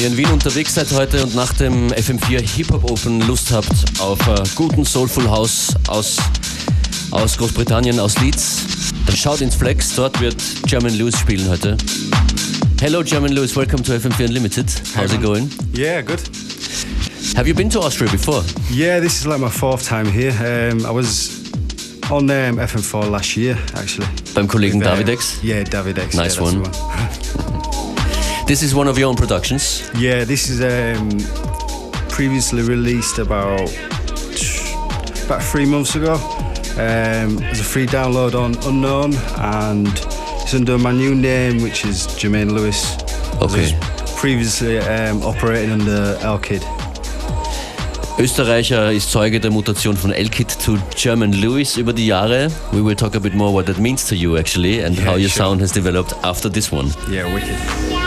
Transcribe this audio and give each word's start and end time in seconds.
ihr 0.00 0.06
in 0.06 0.16
Wien 0.16 0.30
unterwegs 0.30 0.74
seid 0.74 0.90
heute 0.92 1.22
und 1.22 1.34
nach 1.34 1.52
dem 1.54 1.88
FM4 1.88 2.40
Hip-Hop 2.40 2.90
Open 2.90 3.20
Lust 3.26 3.52
habt 3.52 3.70
auf 3.98 4.18
uh, 4.28 4.42
guten 4.54 4.84
Soulful 4.84 5.28
House 5.28 5.74
aus, 5.88 6.16
aus 7.10 7.36
Großbritannien, 7.36 8.00
aus 8.00 8.18
Leeds, 8.20 8.62
dann 9.04 9.16
schaut 9.16 9.42
ins 9.42 9.54
Flex. 9.54 9.94
Dort 9.96 10.18
wird 10.20 10.36
German 10.66 10.94
Lewis 10.96 11.18
spielen 11.18 11.46
heute. 11.50 11.76
Hello, 12.80 13.02
German 13.02 13.32
Lewis. 13.32 13.54
Welcome 13.54 13.82
to 13.82 13.92
FM4 13.92 14.26
Unlimited. 14.26 14.66
How's 14.96 15.12
it 15.12 15.20
going? 15.20 15.50
Yeah, 15.74 16.00
good. 16.00 16.20
Have 17.36 17.46
you 17.46 17.54
been 17.54 17.68
to 17.68 17.80
Austria 17.80 18.10
before? 18.10 18.42
Yeah, 18.70 19.00
this 19.00 19.20
is 19.20 19.26
like 19.26 19.40
my 19.40 19.50
fourth 19.50 19.86
time 19.86 20.06
here. 20.06 20.32
Um, 20.40 20.86
I 20.86 20.90
was 20.90 21.50
on 22.10 22.30
um, 22.30 22.56
FM4 22.56 23.10
last 23.10 23.36
year, 23.36 23.58
actually. 23.74 24.06
Beim 24.34 24.48
Kollegen 24.48 24.82
uh, 24.82 24.94
Davidex? 24.94 25.42
Yeah, 25.42 25.62
Davidex. 25.62 26.14
Nice 26.16 26.36
yeah, 26.36 26.42
one. 26.42 26.62
This 28.50 28.64
is 28.64 28.74
one 28.74 28.88
of 28.88 28.98
your 28.98 29.08
own 29.08 29.14
productions. 29.14 29.88
yeah, 29.96 30.24
this 30.24 30.48
is 30.50 30.60
um, 30.60 31.08
previously 32.08 32.62
released 32.62 33.20
about 33.20 33.70
about 35.24 35.40
three 35.40 35.64
months 35.64 35.94
ago. 35.94 36.14
Um, 36.74 37.38
as 37.44 37.60
a 37.60 37.62
free 37.62 37.86
download 37.86 38.34
on 38.34 38.56
Unknown, 38.66 39.14
and 39.38 39.86
it's 40.42 40.52
under 40.52 40.78
my 40.78 40.90
new 40.90 41.14
name, 41.14 41.62
which 41.62 41.84
is 41.84 42.08
Jermaine 42.18 42.50
Lewis. 42.50 42.98
Okay. 43.40 43.78
Previously 44.16 44.78
um, 44.78 45.22
operating 45.22 45.70
under 45.70 46.18
L-Kid. 46.20 46.62
Österreicher 48.18 48.90
ist 48.90 49.12
Zeuge 49.12 49.38
der 49.38 49.52
Mutation 49.52 49.96
von 49.96 50.10
L-Kid 50.10 50.50
zu 50.50 50.76
Jermaine 50.96 51.36
Lewis 51.36 51.76
über 51.76 51.92
die 51.92 52.06
Jahre. 52.06 52.50
We 52.72 52.84
will 52.84 52.96
talk 52.96 53.14
a 53.14 53.20
bit 53.20 53.34
more 53.34 53.52
what 53.52 53.66
that 53.66 53.78
means 53.78 54.06
to 54.08 54.16
you 54.16 54.36
actually 54.36 54.84
and 54.84 54.96
Yeah, 54.96 55.06
how 55.06 55.16
your 55.16 55.30
sure. 55.30 55.44
sound 55.44 55.60
has 55.60 55.70
developed 55.70 56.16
after 56.24 56.50
this 56.50 56.72
one. 56.72 56.92
Yeah, 57.08 57.32
wicked. 57.32 57.99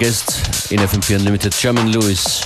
Guest 0.00 0.72
in 0.72 0.78
FM4 0.78 1.16
Unlimited, 1.16 1.52
Jermaine 1.52 1.92
Lewis. 1.92 2.40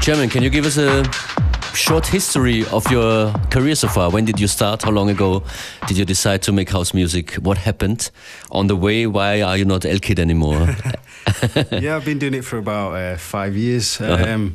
Jermaine, 0.00 0.30
can 0.30 0.44
you 0.44 0.48
give 0.50 0.64
us 0.64 0.78
a 0.78 1.02
short 1.74 2.06
history 2.06 2.64
of 2.66 2.88
your 2.88 3.32
career 3.50 3.74
so 3.74 3.88
far? 3.88 4.10
When 4.10 4.24
did 4.24 4.38
you 4.38 4.46
start? 4.46 4.82
How 4.84 4.92
long 4.92 5.10
ago 5.10 5.42
did 5.88 5.98
you 5.98 6.04
decide 6.04 6.40
to 6.42 6.52
make 6.52 6.70
house 6.70 6.94
music? 6.94 7.34
What 7.34 7.58
happened 7.58 8.12
on 8.52 8.68
the 8.68 8.76
way? 8.76 9.08
Why 9.08 9.42
are 9.42 9.56
you 9.56 9.64
not 9.64 9.84
L-Kid 9.84 10.20
anymore? 10.20 10.68
yeah, 11.72 11.96
I've 11.96 12.04
been 12.04 12.20
doing 12.20 12.34
it 12.34 12.44
for 12.44 12.58
about 12.58 12.94
uh, 12.94 13.16
five 13.16 13.56
years. 13.56 14.00
Uh-huh. 14.00 14.24
Um, 14.24 14.54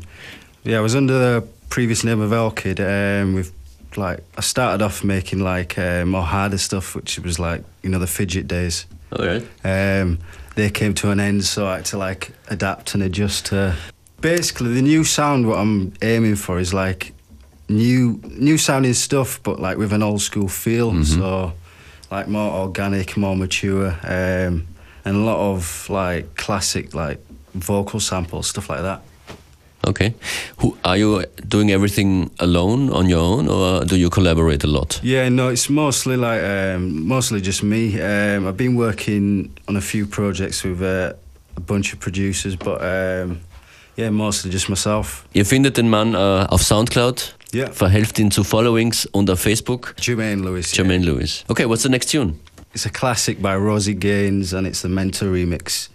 yeah, 0.64 0.78
I 0.78 0.82
was 0.82 0.96
under 0.96 1.12
the 1.14 1.48
previous 1.70 2.06
name 2.06 2.22
of 2.22 2.32
L-Kid. 2.32 2.80
Um, 2.80 3.34
with 3.34 3.57
like, 3.98 4.24
I 4.38 4.42
started 4.42 4.84
off 4.84 5.04
making 5.04 5.40
like 5.40 5.78
uh, 5.78 6.06
more 6.06 6.24
harder 6.24 6.58
stuff, 6.58 6.96
which 6.96 7.20
was 7.20 7.40
like 7.40 7.64
you 7.84 7.90
know 7.90 8.00
the 8.00 8.08
fidget 8.08 8.48
days. 8.48 8.86
All 9.12 9.26
right. 9.26 9.46
Um, 9.64 10.20
they 10.56 10.70
came 10.70 10.94
to 10.96 11.12
an 11.12 11.20
end, 11.20 11.46
so 11.46 11.68
I 11.68 11.78
had 11.78 11.86
to 11.86 11.98
like 11.98 12.32
adapt 12.50 12.94
and 12.94 13.04
adjust 13.04 13.48
to 13.48 13.76
basically 14.22 14.74
the 14.74 14.82
new 14.82 15.04
sound 15.04 15.48
what 15.48 15.60
i'm 15.60 15.94
aiming 16.02 16.36
for 16.36 16.60
is 16.60 16.74
like 16.74 17.14
new 17.70 18.20
new 18.24 18.58
sounding 18.58 18.94
stuff 18.94 19.42
but 19.44 19.60
like 19.60 19.78
with 19.78 19.94
an 19.94 20.02
old 20.02 20.22
school 20.22 20.48
feel 20.48 20.92
mm-hmm. 20.92 21.04
so 21.04 21.54
like 22.10 22.28
more 22.28 22.52
organic 22.52 23.16
more 23.18 23.36
mature 23.36 23.90
um, 24.04 24.66
and 25.06 25.16
a 25.16 25.20
lot 25.20 25.38
of 25.52 25.90
like 25.90 26.36
classic 26.36 26.96
like 26.96 27.20
vocal 27.54 28.00
samples 28.00 28.48
stuff 28.48 28.70
like 28.70 28.82
that 28.82 29.02
okay 29.86 30.14
Who, 30.58 30.78
are 30.84 30.98
you 30.98 31.26
doing 31.48 31.72
everything 31.72 32.30
alone 32.40 32.90
on 32.90 33.10
your 33.10 33.22
own 33.22 33.48
or 33.48 33.86
do 33.86 33.96
you 33.96 34.10
collaborate 34.10 34.64
a 34.64 34.68
lot 34.68 35.00
yeah 35.04 35.30
no 35.30 35.50
it's 35.50 35.70
mostly 35.70 36.18
like 36.18 36.44
um, 36.44 37.08
mostly 37.08 37.42
just 37.42 37.64
me 37.64 38.00
um, 38.02 38.48
i've 38.48 38.58
been 38.58 38.76
working 38.76 39.52
on 39.68 39.76
a 39.76 39.82
few 39.82 40.06
projects 40.06 40.64
with 40.64 40.82
uh, 40.82 41.14
a 41.56 41.62
bunch 41.62 41.94
of 41.94 42.00
producers 42.00 42.56
but 42.56 42.82
um, 42.82 43.40
Yeah, 43.98 44.12
mostly 44.12 44.52
just 44.52 44.70
myself. 44.70 45.26
Ihr 45.34 45.44
findet 45.44 45.78
den 45.78 45.90
Mann 45.90 46.14
uh, 46.14 46.46
auf 46.50 46.62
Soundcloud. 46.62 47.36
Yeah. 47.52 47.72
Verhelft 47.72 48.20
ihn 48.20 48.30
zu 48.30 48.44
Followings 48.44 49.08
und 49.08 49.30
auf 49.30 49.40
Facebook. 49.40 49.96
Jermaine 50.00 50.44
Lewis. 50.44 50.72
Jermaine 50.76 51.04
yeah. 51.04 51.14
Lewis. 51.14 51.44
Okay, 51.48 51.66
what's 51.66 51.82
the 51.82 51.90
next 51.90 52.12
tune? 52.12 52.40
It's 52.76 52.86
a 52.86 52.92
classic 52.92 53.42
by 53.42 53.56
Rosie 53.56 53.96
Gaines 53.96 54.54
and 54.54 54.68
it's 54.68 54.82
the 54.82 54.90
Mentor 54.90 55.30
remix. 55.30 55.90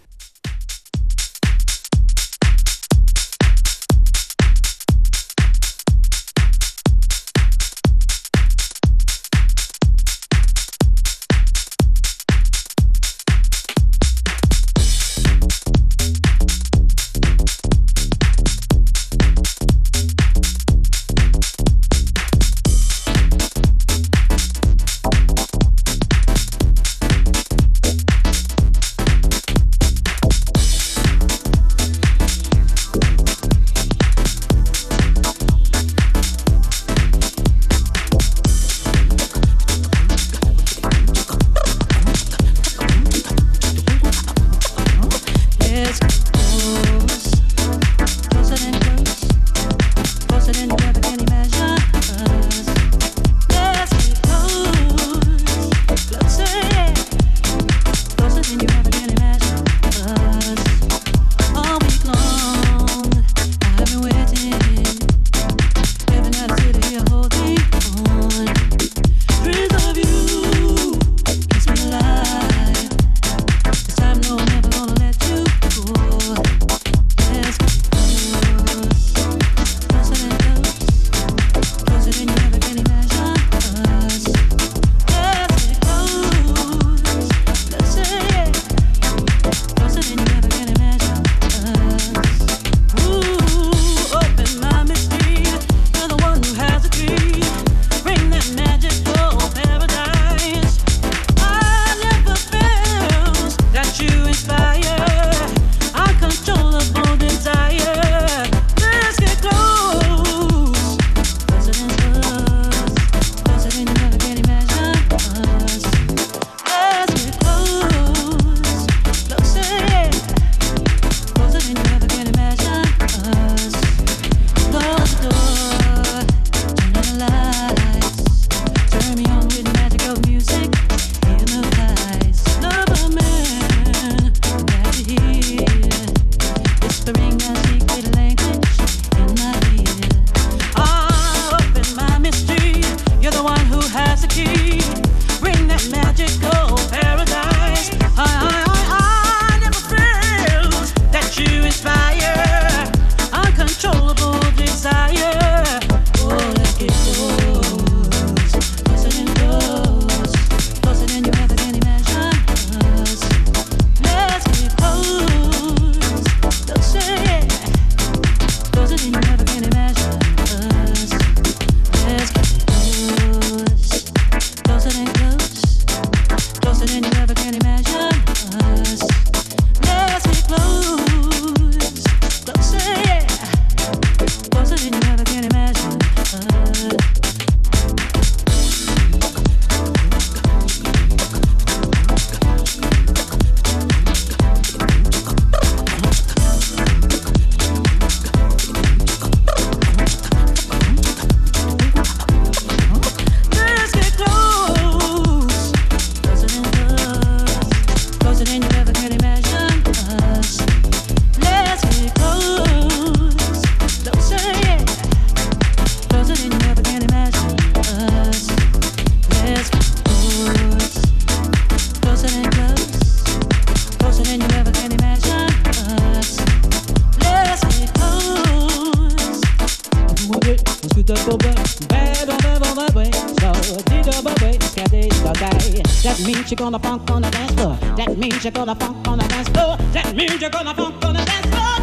That 236.03 236.19
means 236.27 236.51
you're 236.51 236.57
gonna 236.57 236.81
funk 236.81 237.09
on 237.13 237.23
the 237.23 237.31
dance 237.31 237.53
floor. 237.53 237.77
That 237.97 238.19
means 238.19 238.43
you're 238.43 238.51
gonna 238.51 238.75
funk 238.75 239.07
on 239.07 239.19
the 239.19 239.29
dance 239.29 239.49
floor. 239.51 239.77
That 239.93 240.17
means 240.17 240.41
you're 240.41 240.51
gonna 240.51 240.75
funk 240.75 241.05
on 241.05 241.15
the 241.15 241.23
dance 241.23 241.47
floor. 241.47 241.79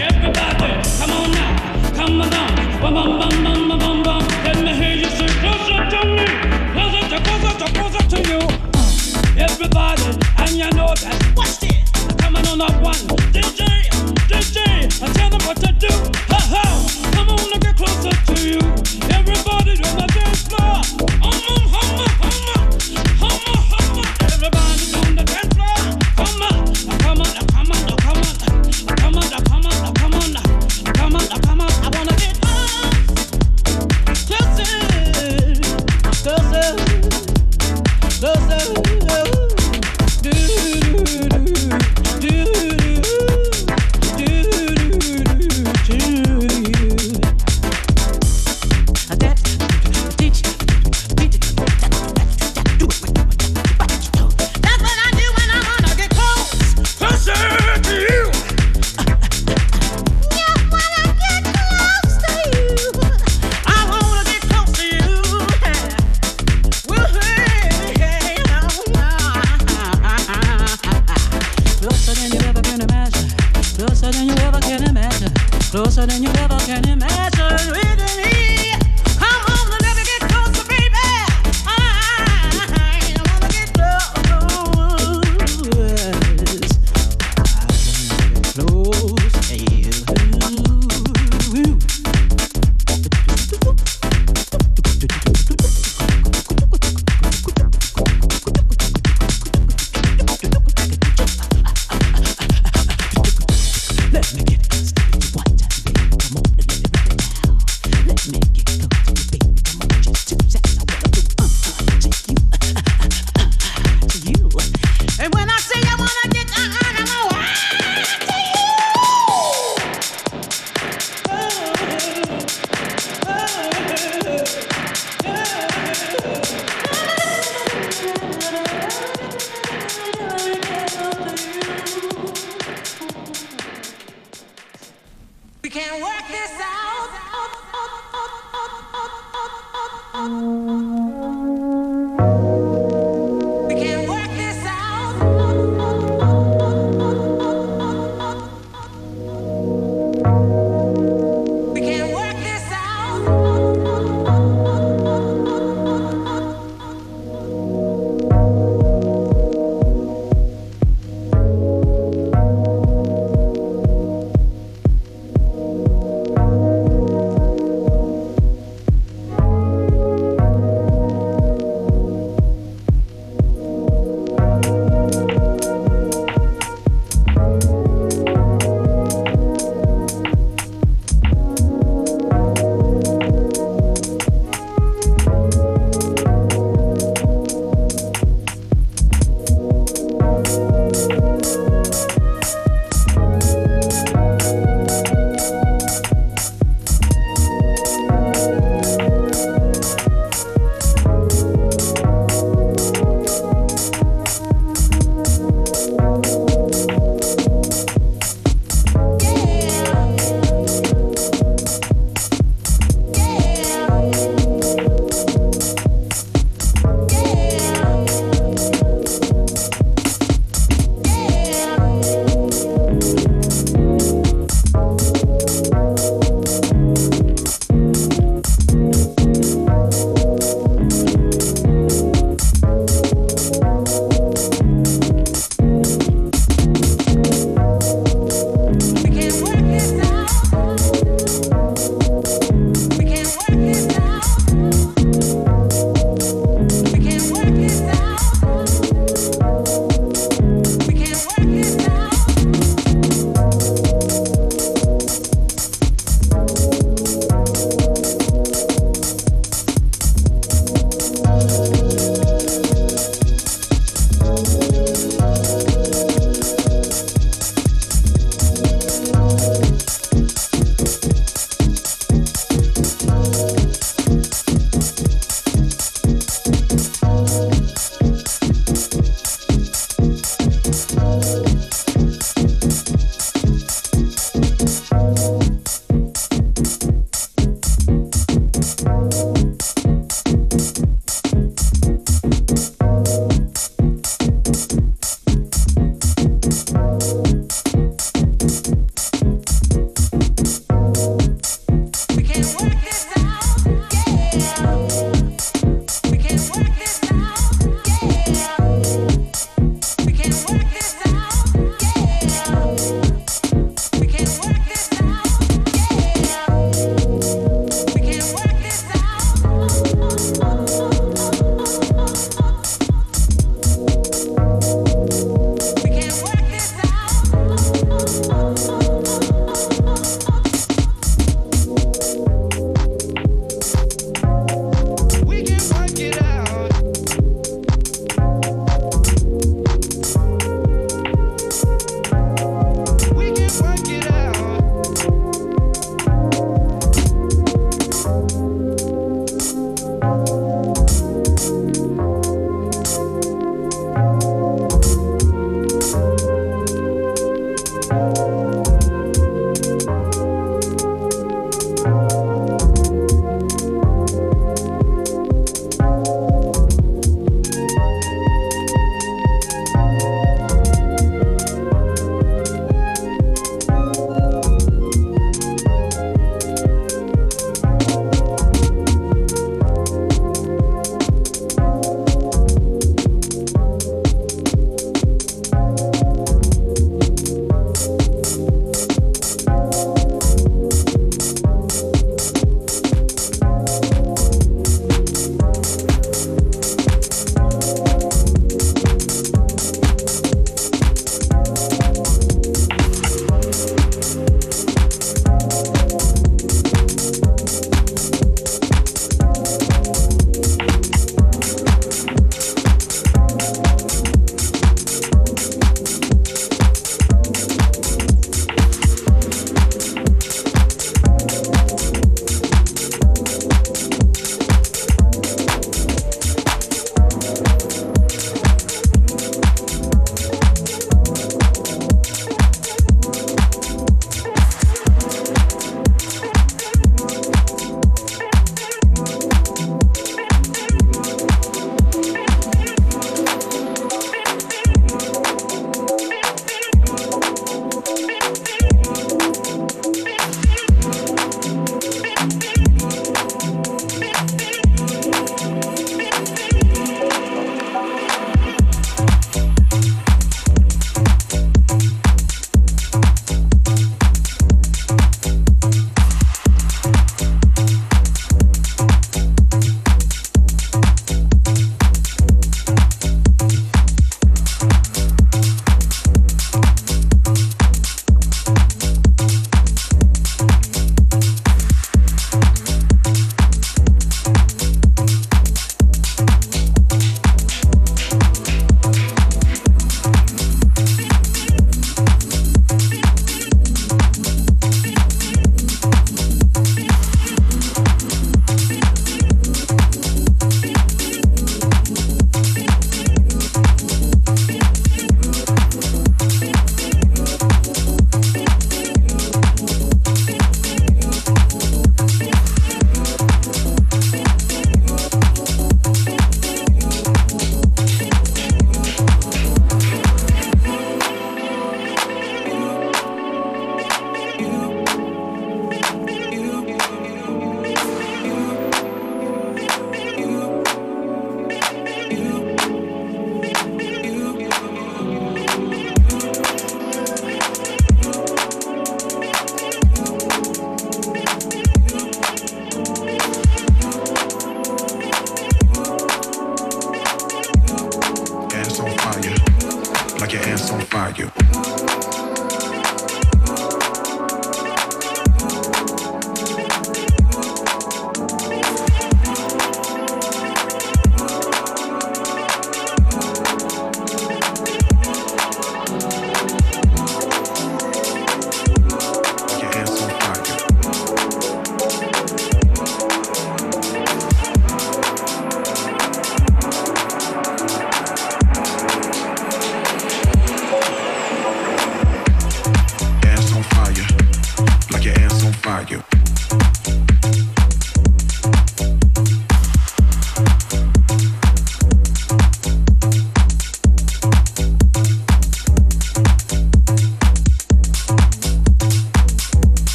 Everybody, 0.00 0.72
come 0.96 1.12
on 1.12 1.30
now, 1.30 1.92
come 1.92 2.20
on 2.22 2.30
down. 2.30 2.80
Bum 2.80 2.94
bum 2.94 3.18
bum 3.20 3.44
bum 3.44 3.68
bum 3.68 3.78
bum 3.78 4.02
bum. 4.02 4.22
Let 4.44 4.56
me 4.64 4.72
hear 4.72 4.96
you 4.96 5.10
say 5.12 5.28
closer 5.44 5.84
to 5.92 6.00
me, 6.08 6.24
closer 6.72 7.04
to 7.12 7.18
closer 7.20 7.52
to 7.60 7.66
closer 7.76 8.04
to 8.16 8.18
you. 8.32 8.40
Uh, 8.72 9.44
everybody, 9.44 10.08
and 10.40 10.52
you 10.56 10.70
know 10.72 10.96
that. 10.96 11.34
Watch 11.36 11.60
this. 11.60 11.84
Coming 12.16 12.46
on 12.48 12.62
up 12.62 12.80
one, 12.80 12.96
DJ, 13.28 13.92
DJ, 14.24 14.88
I 15.04 15.12
tell 15.12 15.28
them 15.28 15.42
what 15.44 15.58
to 15.60 15.70
do. 15.76 15.92
Ha 16.32 16.40
ha, 16.48 16.64
come 17.12 17.28
on 17.28 17.60
get 17.60 17.76
closer 17.76 18.08
to 18.08 18.34
you. 18.40 18.60
Everybody 19.12 19.61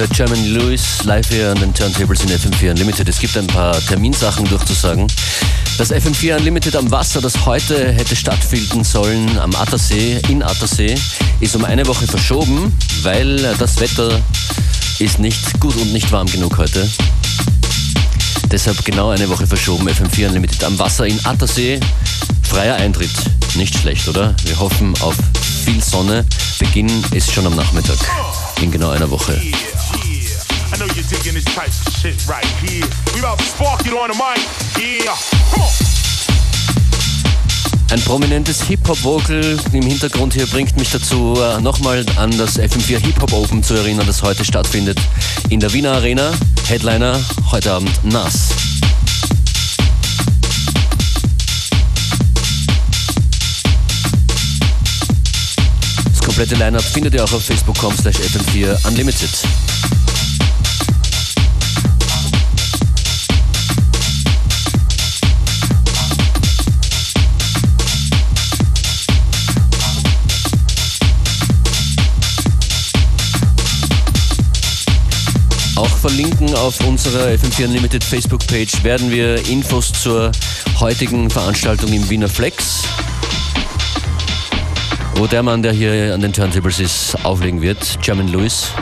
hört 0.00 0.14
German 0.14 0.42
Lewis 0.46 1.04
live 1.04 1.28
hier 1.28 1.50
an 1.50 1.60
den 1.60 1.74
Turntables 1.74 2.22
in 2.22 2.30
FM4 2.30 2.70
Unlimited. 2.70 3.06
Es 3.06 3.18
gibt 3.18 3.36
ein 3.36 3.46
paar 3.46 3.78
Terminsachen 3.80 4.46
durchzusagen. 4.46 5.06
Das 5.76 5.92
FM4 5.92 6.38
Unlimited 6.38 6.74
am 6.74 6.90
Wasser, 6.90 7.20
das 7.20 7.44
heute 7.44 7.92
hätte 7.92 8.16
stattfinden 8.16 8.82
sollen 8.82 9.38
am 9.38 9.54
Attersee, 9.56 10.18
in 10.28 10.42
Attersee, 10.42 10.94
ist 11.40 11.54
um 11.54 11.66
eine 11.66 11.86
Woche 11.86 12.06
verschoben, 12.06 12.72
weil 13.02 13.36
das 13.58 13.78
Wetter 13.78 14.22
ist 15.00 15.18
nicht 15.18 15.60
gut 15.60 15.76
und 15.76 15.92
nicht 15.92 16.10
warm 16.12 16.28
genug 16.28 16.56
heute. 16.56 16.88
Deshalb 18.50 18.82
genau 18.86 19.10
eine 19.10 19.28
Woche 19.28 19.46
verschoben, 19.46 19.86
FM4 19.86 20.28
Unlimited 20.28 20.64
am 20.64 20.78
Wasser 20.78 21.06
in 21.06 21.20
Attersee. 21.26 21.78
Freier 22.42 22.76
Eintritt, 22.76 23.10
nicht 23.54 23.76
schlecht, 23.76 24.08
oder? 24.08 24.34
Wir 24.44 24.58
hoffen 24.58 24.94
auf 25.02 25.16
viel 25.64 25.82
Sonne. 25.82 26.24
Beginn 26.58 26.90
ist 27.12 27.30
schon 27.32 27.46
am 27.46 27.54
Nachmittag 27.54 27.98
in 28.62 28.70
genau 28.70 28.90
einer 28.90 29.10
Woche. 29.10 29.38
Digging 31.10 31.34
this 31.34 31.44
type 31.56 31.66
of 31.66 31.92
shit 31.92 32.24
right 32.28 32.46
here. 32.62 32.86
We 33.12 33.18
about 33.18 33.40
to 33.40 33.44
spark 33.44 33.84
it 33.84 33.92
on 33.92 34.10
the 34.10 34.14
mic. 34.14 34.38
Yeah. 34.78 35.16
Ein 37.90 38.00
prominentes 38.02 38.62
Hip-Hop-Vocal 38.62 39.58
im 39.72 39.82
Hintergrund 39.82 40.34
hier 40.34 40.46
bringt 40.46 40.76
mich 40.76 40.90
dazu, 40.92 41.36
äh, 41.36 41.60
nochmal 41.60 42.06
an 42.14 42.30
das 42.38 42.60
FM4 42.60 42.98
Hip-Hop 42.98 43.32
Open 43.32 43.64
zu 43.64 43.74
erinnern, 43.74 44.06
das 44.06 44.22
heute 44.22 44.44
stattfindet 44.44 45.00
in 45.48 45.58
der 45.58 45.72
Wiener 45.72 45.94
Arena. 45.94 46.30
Headliner 46.68 47.18
heute 47.50 47.72
Abend 47.72 48.04
Nas. 48.04 48.50
Das 56.04 56.20
komplette 56.20 56.54
Lineup 56.54 56.84
findet 56.84 57.14
ihr 57.14 57.24
auch 57.24 57.32
auf 57.32 57.44
facebook.com 57.44 57.96
slash 57.96 58.16
fm4 58.16 59.69
verlinken 76.00 76.54
auf 76.54 76.80
unserer 76.86 77.26
FM4 77.26 77.66
Unlimited 77.66 78.02
Facebook-Page 78.02 78.82
werden 78.82 79.10
wir 79.10 79.46
Infos 79.48 79.92
zur 79.92 80.32
heutigen 80.78 81.28
Veranstaltung 81.28 81.92
im 81.92 82.08
Wiener 82.08 82.28
Flex, 82.28 82.84
wo 85.16 85.26
der 85.26 85.42
Mann, 85.42 85.62
der 85.62 85.72
hier 85.72 86.14
an 86.14 86.22
den 86.22 86.32
Turntables 86.32 86.80
ist, 86.80 87.22
auflegen 87.22 87.60
wird, 87.60 87.98
German 88.00 88.28
Lewis. 88.28 88.72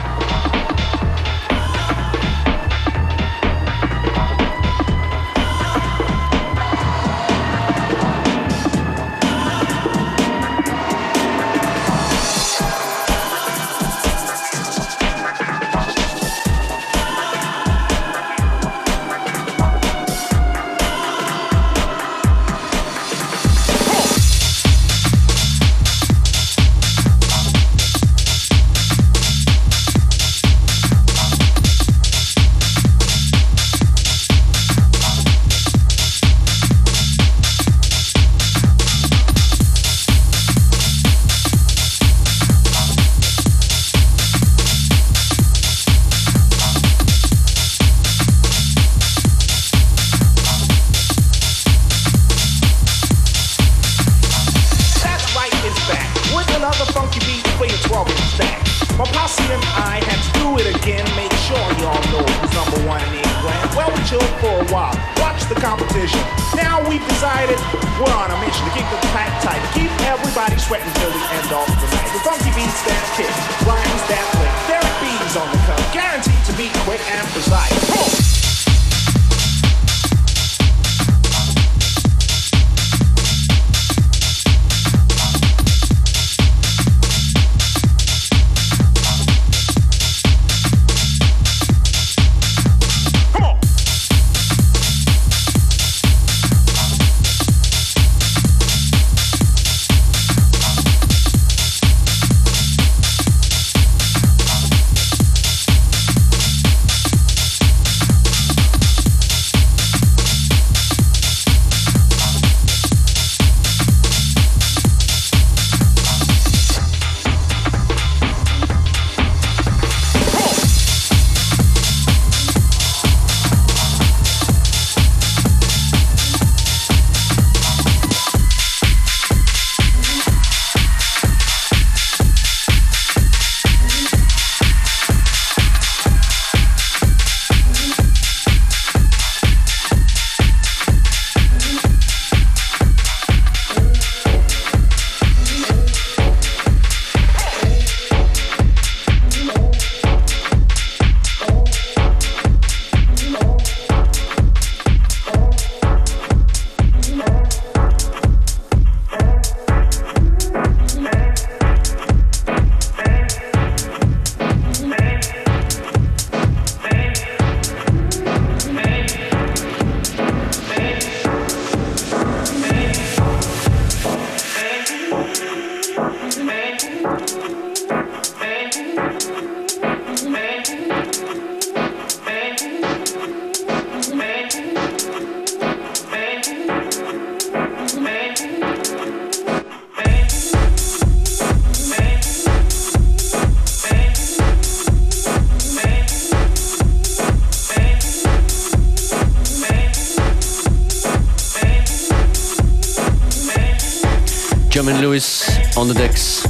Lewis 205.01 205.77
on 205.77 205.87
the 205.87 205.93
decks. 205.93 206.45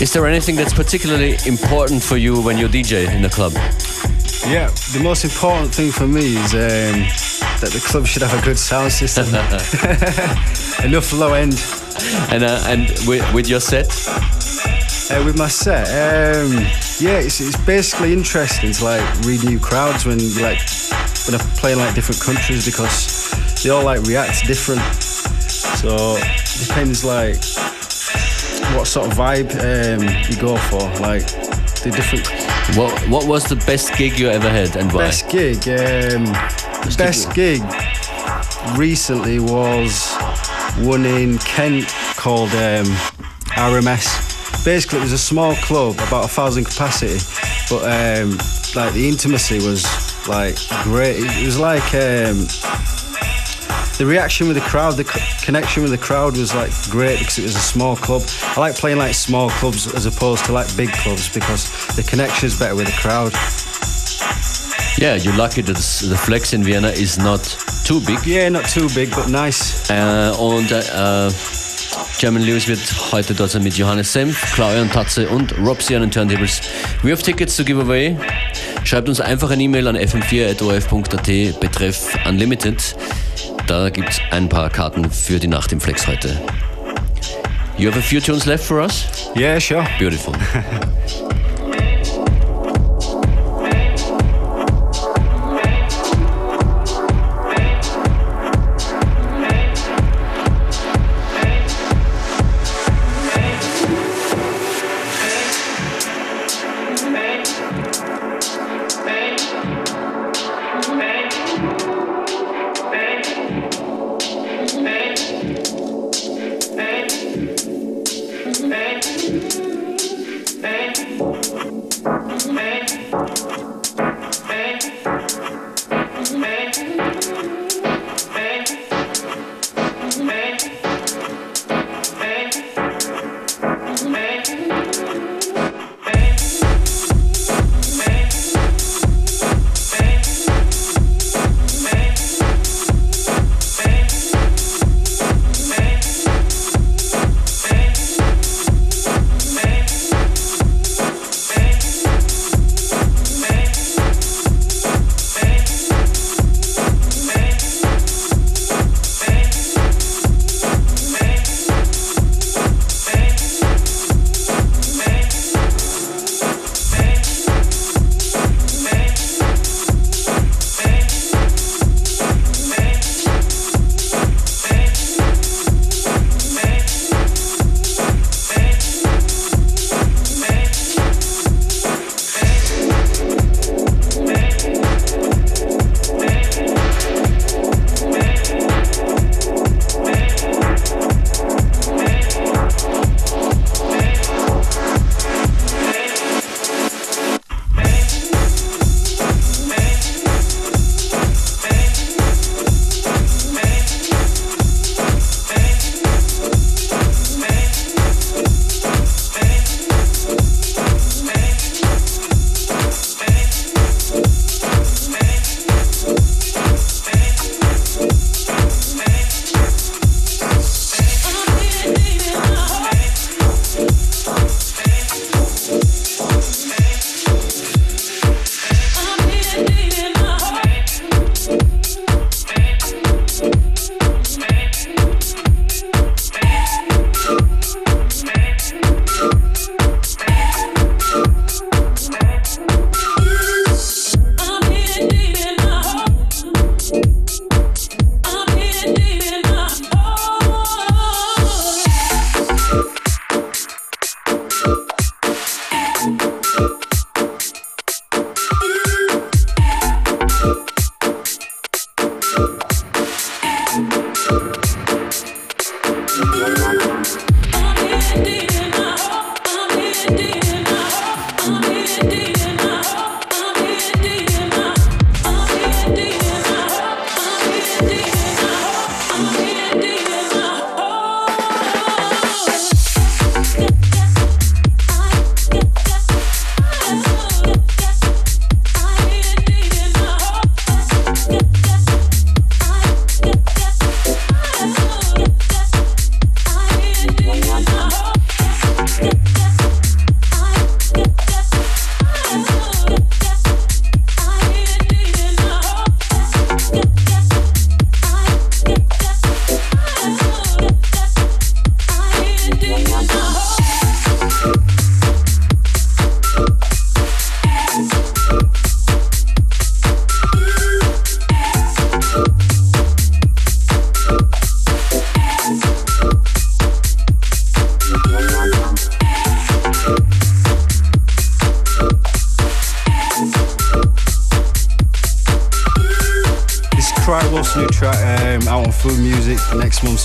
Is 0.00 0.12
there 0.12 0.26
anything 0.26 0.56
that's 0.56 0.72
particularly 0.72 1.36
important 1.46 2.02
for 2.02 2.16
you 2.16 2.40
when 2.40 2.56
you're 2.56 2.68
DJ 2.68 3.12
in 3.14 3.22
the 3.22 3.28
club? 3.28 3.52
Yeah, 4.46 4.68
the 4.92 5.00
most 5.02 5.24
important 5.24 5.74
thing 5.74 5.92
for 5.92 6.06
me 6.06 6.36
is 6.36 6.54
um, 6.54 7.04
that 7.60 7.70
the 7.72 7.80
club 7.86 8.06
should 8.06 8.22
have 8.22 8.32
a 8.40 8.44
good 8.44 8.58
sound 8.58 8.92
system, 8.92 9.26
enough 10.84 11.12
low 11.12 11.34
end. 11.34 11.54
And 12.30 12.42
uh, 12.44 12.62
and 12.66 12.88
with, 13.06 13.22
with 13.34 13.48
your 13.48 13.60
set, 13.60 13.86
Uh, 15.10 15.24
with 15.24 15.36
my 15.36 15.48
set, 15.48 15.88
um, 15.88 16.52
yeah, 17.00 17.18
it's, 17.18 17.40
it's 17.40 17.56
basically 17.66 18.12
interesting 18.12 18.72
to 18.72 18.84
like 18.84 19.02
read 19.26 19.42
new 19.44 19.58
crowds 19.58 20.06
when 20.06 20.18
you 20.20 20.30
like 20.40 20.60
when 21.26 21.34
I 21.34 21.42
play 21.58 21.72
in 21.72 21.78
like 21.78 21.94
different 21.94 22.20
countries 22.22 22.64
because 22.64 23.30
they 23.62 23.70
all 23.70 23.84
like 23.84 24.00
react 24.06 24.46
different. 24.46 24.80
So 25.82 26.16
depends 26.66 27.04
like 27.04 27.36
what 28.76 28.86
sort 28.86 29.06
of 29.06 29.14
vibe 29.16 29.50
um, 29.60 30.02
you 30.30 30.36
go 30.40 30.56
for. 30.56 30.80
Like 31.00 31.26
the 31.82 31.90
different 31.90 32.26
what 32.76 32.92
what 33.08 33.26
was 33.26 33.44
the 33.44 33.56
best 33.56 33.96
gig 33.96 34.18
you 34.18 34.28
ever 34.28 34.48
had 34.48 34.76
and 34.76 34.92
why? 34.92 35.06
best 35.06 35.28
gig. 35.30 35.56
Um, 35.68 36.24
best 36.96 37.34
gig 37.34 37.62
recently 38.76 39.40
was 39.40 40.14
one 40.78 41.04
in 41.04 41.38
Kent 41.38 41.88
called 42.16 42.50
um, 42.50 42.86
RMS. 43.56 44.64
Basically, 44.64 44.98
it 44.98 45.02
was 45.02 45.12
a 45.12 45.18
small 45.18 45.54
club, 45.56 45.94
about 45.94 46.26
a 46.26 46.28
thousand 46.28 46.64
capacity, 46.64 47.18
but 47.70 47.84
um, 47.84 48.36
like 48.76 48.92
the 48.94 49.08
intimacy 49.08 49.56
was 49.56 49.84
like 50.28 50.56
great. 50.84 51.16
It 51.18 51.44
was 51.44 51.58
like 51.58 51.94
um, 51.94 52.46
the 54.00 54.06
reaction 54.06 54.48
with 54.48 54.56
the 54.56 54.62
crowd, 54.62 54.96
the 54.96 55.04
co- 55.04 55.20
connection 55.44 55.82
with 55.82 55.92
the 55.92 55.98
crowd 55.98 56.34
was 56.34 56.54
like 56.54 56.72
great 56.88 57.18
because 57.18 57.38
it 57.38 57.42
was 57.42 57.54
a 57.54 57.60
small 57.60 57.94
club. 57.96 58.22
I 58.56 58.60
like 58.60 58.74
playing 58.74 58.96
like 58.96 59.12
small 59.12 59.50
clubs 59.50 59.92
as 59.92 60.06
opposed 60.06 60.46
to 60.46 60.52
like 60.52 60.74
big 60.74 60.90
clubs 60.90 61.28
because 61.28 61.68
the 61.96 62.02
connection 62.02 62.46
is 62.46 62.58
better 62.58 62.74
with 62.74 62.86
the 62.86 62.96
crowd. 62.96 63.34
Yeah, 64.96 65.16
you're 65.16 65.36
lucky 65.36 65.60
that 65.60 65.76
the 65.76 66.16
Flex 66.16 66.54
in 66.54 66.64
Vienna 66.64 66.88
is 66.88 67.18
not 67.18 67.44
too 67.84 68.00
big. 68.00 68.24
Yeah, 68.24 68.48
not 68.48 68.64
too 68.70 68.88
big, 68.94 69.10
but 69.10 69.28
nice. 69.28 69.90
Uh, 69.90 70.34
und 70.40 70.72
äh, 70.72 70.80
uh, 70.94 71.30
Jermaine 72.18 72.46
Lewis 72.46 72.68
wird 72.68 72.80
heute 73.12 73.34
dort 73.34 73.50
sein 73.50 73.62
mit 73.62 73.76
Johannes 73.76 74.10
Senf, 74.10 74.54
Claudia 74.54 74.80
und 74.80 74.94
Tatze 74.94 75.28
und 75.28 75.54
Robsy 75.58 75.94
an 75.94 76.00
den 76.00 76.10
Turntables. 76.10 76.62
We 77.02 77.10
have 77.10 77.22
tickets 77.22 77.54
to 77.56 77.64
give 77.64 77.78
away. 77.78 78.16
Schreibt 78.84 79.10
uns 79.10 79.20
einfach 79.20 79.50
eine 79.50 79.62
E-Mail 79.62 79.88
an 79.88 79.96
fm4.orf.at 79.98 81.60
betreff 81.60 82.18
Unlimited. 82.26 82.96
Da 83.70 83.88
gibt 83.88 84.08
es 84.08 84.20
ein 84.32 84.48
paar 84.48 84.68
Karten 84.68 85.08
für 85.12 85.38
die 85.38 85.46
Nacht 85.46 85.70
im 85.70 85.80
Flex 85.80 86.08
heute. 86.08 86.36
You 87.78 87.88
have 87.88 87.96
a 88.00 88.02
few 88.02 88.18
tunes 88.18 88.44
left 88.44 88.64
for 88.64 88.80
us? 88.80 89.06
Yeah, 89.36 89.60
sure. 89.60 89.86
Beautiful. 89.96 90.34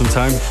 next 0.01 0.15
month 0.17 0.44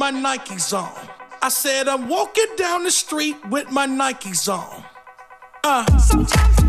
my 0.00 0.10
Nikes 0.10 0.72
on. 0.72 1.08
I 1.42 1.50
said 1.50 1.86
I'm 1.86 2.08
walking 2.08 2.56
down 2.56 2.84
the 2.84 2.90
street 2.90 3.36
with 3.50 3.70
my 3.70 3.86
Nikes 3.86 4.48
on. 4.50 4.82
Uh. 5.62 5.98
Sometimes 5.98 6.59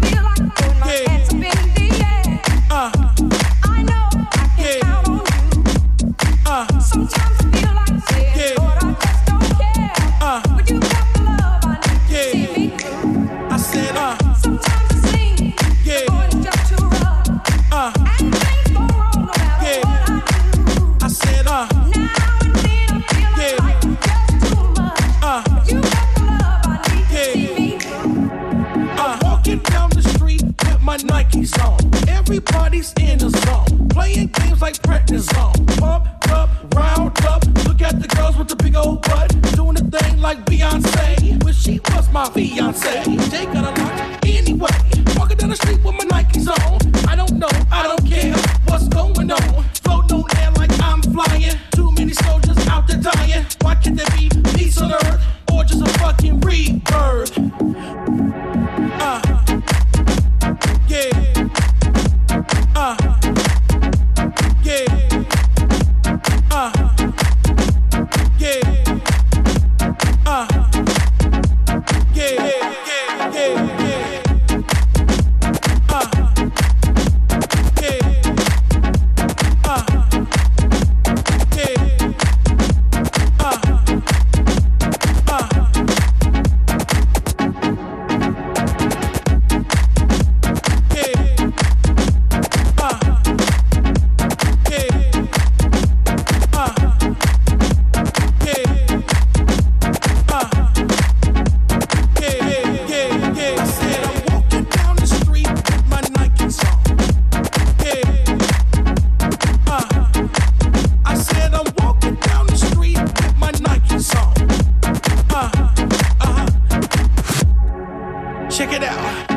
Check 118.62 118.74
it 118.74 118.84
out. 118.84 119.31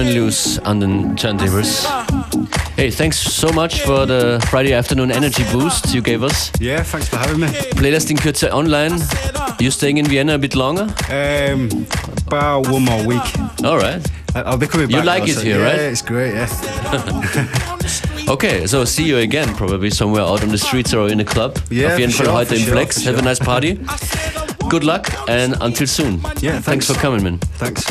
Jermaine 0.00 0.14
Lewis 0.14 0.58
an 0.64 0.80
den 0.80 1.16
Turntables. 1.16 1.86
Hey, 2.76 2.90
thanks 2.90 3.18
so 3.18 3.52
much 3.52 3.82
for 3.82 4.06
the 4.06 4.40
Friday 4.50 4.72
afternoon 4.72 5.10
energy 5.10 5.44
boost 5.52 5.94
you 5.94 6.00
gave 6.00 6.22
us. 6.22 6.50
Yeah, 6.58 6.82
thanks 6.82 7.08
for 7.08 7.18
having 7.18 7.40
me. 7.40 7.48
Playlist 7.76 8.10
in 8.10 8.16
Kürze 8.16 8.50
online. 8.50 8.98
You 9.58 9.70
staying 9.70 9.98
in 9.98 10.06
Vienna 10.06 10.34
a 10.34 10.38
bit 10.38 10.54
longer? 10.54 10.84
Um, 11.10 11.68
about 12.26 12.68
one 12.68 12.84
more 12.84 13.06
week. 13.06 13.38
All 13.62 13.76
right. 13.76 14.00
I'll 14.34 14.56
be 14.56 14.66
coming 14.66 14.88
back. 14.88 14.96
You 14.96 15.02
like 15.02 15.28
it 15.28 15.38
here, 15.42 15.58
yeah, 15.58 15.64
right? 15.66 15.80
it's 15.80 16.02
great. 16.02 16.34
Yeah. 16.34 17.46
Okay, 18.28 18.64
so 18.68 18.84
see 18.84 19.02
you 19.02 19.18
again 19.18 19.56
probably 19.56 19.90
somewhere 19.90 20.22
out 20.22 20.42
on 20.44 20.50
the 20.50 20.58
streets 20.58 20.94
or 20.94 21.08
in 21.08 21.18
a 21.18 21.24
club. 21.24 21.58
Yeah, 21.68 21.92
Auf 21.94 21.98
jeden 21.98 22.12
Fall 22.12 22.26
sure, 22.26 22.32
heute 22.32 22.54
im 22.54 22.62
sure, 22.62 22.72
Flex. 22.72 23.04
Have 23.04 23.18
a 23.18 23.22
nice 23.22 23.40
party. 23.40 23.74
Good 24.70 24.84
luck 24.84 25.08
and 25.28 25.56
until 25.60 25.88
soon. 25.88 26.20
Yeah, 26.40 26.60
Thanks 26.60 26.64
thanks. 26.64 26.86
for 26.86 26.94
coming, 26.94 27.24
man. 27.24 27.38
Thanks. 27.58 27.84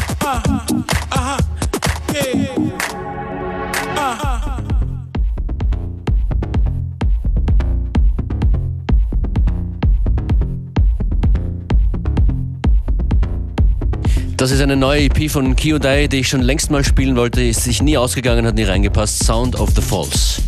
Das 14.40 14.52
ist 14.52 14.62
eine 14.62 14.78
neue 14.78 15.04
EP 15.04 15.30
von 15.30 15.54
Kyodai, 15.54 16.08
die 16.08 16.22
ich 16.22 16.30
schon 16.30 16.42
längst 16.42 16.72
mal 16.72 16.86
spielen 16.86 17.18
wollte, 17.18 17.44
ist 17.44 17.66
sich 17.66 17.82
nie 17.82 17.98
ausgegangen, 17.98 18.48
hat 18.48 18.56
nie 18.56 18.64
reingepasst. 18.64 19.26
Sound 19.26 19.60
of 19.60 19.72
the 19.76 19.82
Falls. 19.82 20.42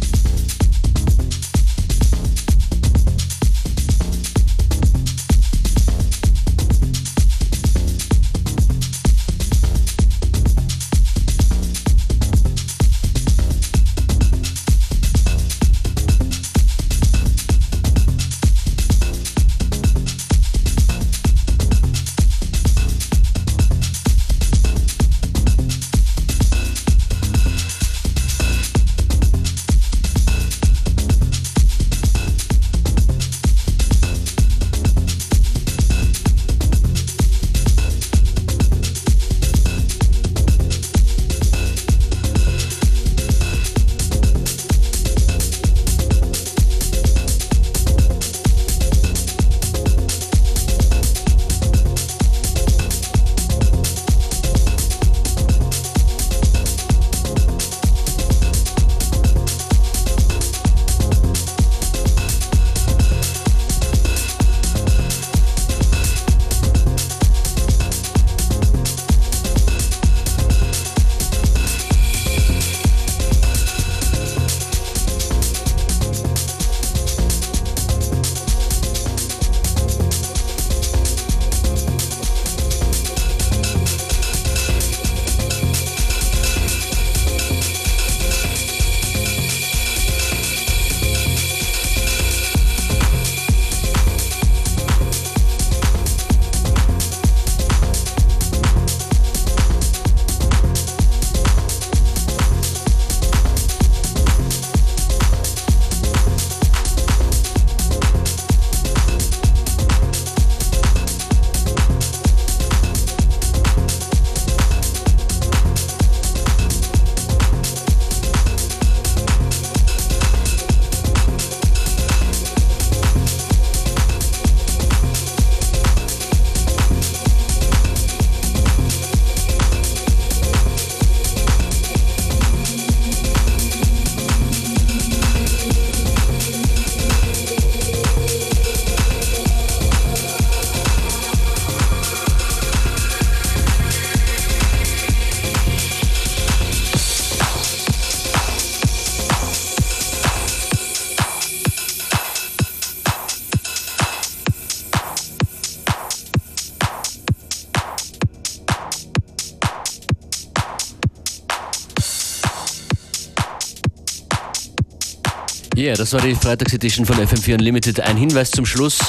Ja, 165.81 165.95
das 165.95 166.13
war 166.13 166.21
die 166.21 166.35
Freitagsedition 166.35 167.07
von 167.07 167.15
FM4 167.15 167.55
Unlimited. 167.55 168.01
Ein 168.01 168.15
Hinweis 168.15 168.51
zum 168.51 168.67
Schluss. 168.67 168.99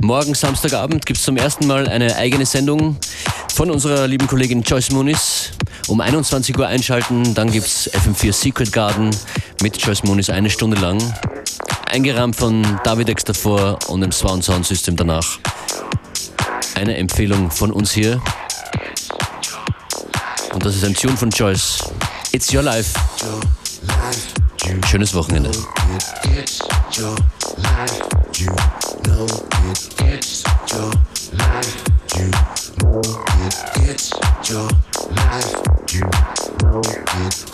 Morgen 0.00 0.34
Samstagabend 0.34 1.04
gibt 1.04 1.18
es 1.18 1.26
zum 1.26 1.36
ersten 1.36 1.66
Mal 1.66 1.86
eine 1.86 2.16
eigene 2.16 2.46
Sendung 2.46 2.96
von 3.54 3.70
unserer 3.70 4.06
lieben 4.06 4.26
Kollegin 4.26 4.62
Joyce 4.62 4.92
Muniz. 4.92 5.50
Um 5.88 6.00
21 6.00 6.56
Uhr 6.56 6.66
einschalten, 6.66 7.34
dann 7.34 7.52
gibt 7.52 7.66
es 7.66 7.92
FM4 7.92 8.32
Secret 8.32 8.72
Garden 8.72 9.10
mit 9.60 9.76
Joyce 9.76 10.04
Muniz 10.04 10.30
eine 10.30 10.48
Stunde 10.48 10.78
lang. 10.78 11.02
Eingerahmt 11.90 12.34
von 12.34 12.80
David 12.82 13.10
X 13.10 13.24
davor 13.24 13.78
und 13.88 14.00
dem 14.00 14.10
Swan 14.10 14.40
Sound 14.40 14.64
System 14.64 14.96
danach. 14.96 15.38
Eine 16.76 16.96
Empfehlung 16.96 17.50
von 17.50 17.70
uns 17.70 17.92
hier. 17.92 18.22
Und 20.54 20.64
das 20.64 20.76
ist 20.76 20.84
ein 20.86 20.94
Tune 20.94 21.14
von 21.14 21.28
Joyce. 21.28 21.80
It's 22.32 22.54
Your 22.54 22.62
Life. 22.62 22.98
Schönes 24.88 25.12
Wochenende. 25.12 25.50
It. 25.92 26.04
It's 26.24 26.58
your 34.48 34.68
life, 35.18 35.60
you 35.92 36.00
know 36.62 36.80
it. 36.80 37.51